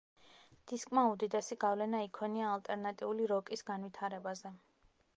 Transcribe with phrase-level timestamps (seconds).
[0.71, 4.59] დისკმა უდიდესი გავლენა იქონია ალტერნატიული როკის განვითარებაზე.